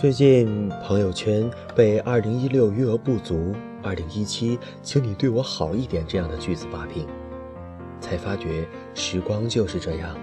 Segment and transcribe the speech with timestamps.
[0.00, 7.06] 最近朋友圈被“二零一六余额不足，二零一七请你对我好一点”这样的句子霸屏，
[8.00, 10.16] 才发觉时光就是这样，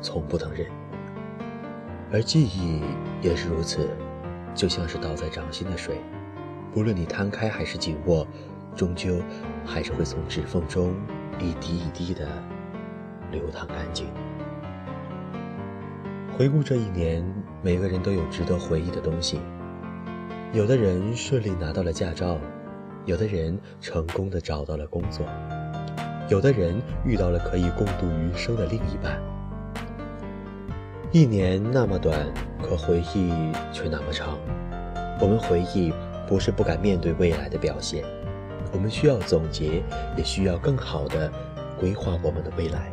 [0.00, 0.66] 从不等人。
[2.10, 2.80] 而记忆
[3.20, 3.86] 也是如此，
[4.54, 6.00] 就像是倒在掌心的水，
[6.72, 8.26] 不论你摊开还是紧握，
[8.74, 9.20] 终究
[9.62, 10.94] 还是会从指缝中
[11.38, 12.26] 一滴一滴的
[13.30, 14.06] 流淌干净。
[16.42, 17.24] 回顾这一年，
[17.62, 19.38] 每个人都有值得回忆的东西。
[20.52, 22.36] 有的人顺利拿到了驾照，
[23.04, 25.24] 有的人成功的找到了工作，
[26.28, 29.22] 有的人遇到了可以共度余生的另一半。
[31.12, 32.18] 一年那么短，
[32.60, 33.32] 可回忆
[33.72, 34.36] 却那么长。
[35.20, 35.92] 我们回忆
[36.26, 38.02] 不是不敢面对未来的表现，
[38.72, 39.80] 我们需要总结，
[40.16, 41.30] 也需要更好的
[41.78, 42.92] 规划我们的未来。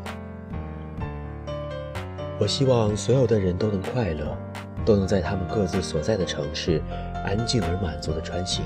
[2.40, 4.34] 我希望所有的人都能快乐，
[4.86, 6.82] 都能在他们各自所在的城市
[7.26, 8.66] 安静而满足的穿行，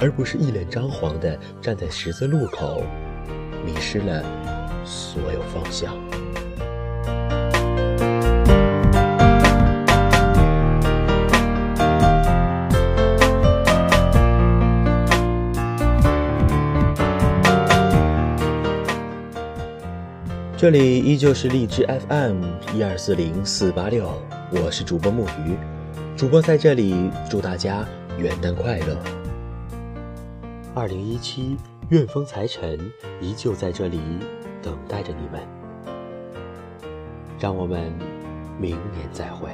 [0.00, 2.84] 而不是一脸张狂的站在十字路口，
[3.64, 4.22] 迷失了
[4.84, 5.92] 所有方向。
[20.58, 22.42] 这里依旧是荔枝 FM
[22.74, 24.10] 一二四零四八六，
[24.50, 25.54] 我是主播木鱼，
[26.16, 28.96] 主播在这里祝大家元旦快乐。
[30.74, 31.58] 二零一七，
[31.90, 32.80] 愿风财神
[33.20, 34.00] 依旧在这里
[34.62, 35.46] 等待着你们，
[37.38, 37.92] 让我们
[38.58, 39.50] 明年再会。